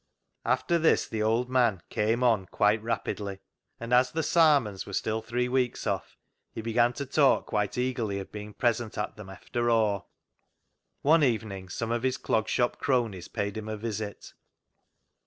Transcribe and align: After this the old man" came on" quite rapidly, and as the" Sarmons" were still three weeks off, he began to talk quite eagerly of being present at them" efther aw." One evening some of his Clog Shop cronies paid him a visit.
After 0.45 0.79
this 0.79 1.07
the 1.07 1.21
old 1.21 1.47
man" 1.47 1.83
came 1.91 2.23
on" 2.23 2.47
quite 2.51 2.81
rapidly, 2.81 3.37
and 3.79 3.93
as 3.93 4.09
the" 4.11 4.23
Sarmons" 4.33 4.83
were 4.87 4.93
still 4.93 5.21
three 5.21 5.47
weeks 5.47 5.85
off, 5.85 6.17
he 6.51 6.59
began 6.59 6.91
to 6.93 7.05
talk 7.05 7.45
quite 7.45 7.77
eagerly 7.77 8.17
of 8.17 8.31
being 8.31 8.51
present 8.55 8.97
at 8.97 9.15
them" 9.15 9.27
efther 9.27 9.71
aw." 9.71 10.01
One 11.03 11.23
evening 11.23 11.69
some 11.69 11.91
of 11.91 12.01
his 12.01 12.17
Clog 12.17 12.47
Shop 12.49 12.79
cronies 12.79 13.27
paid 13.27 13.55
him 13.57 13.69
a 13.69 13.77
visit. 13.77 14.33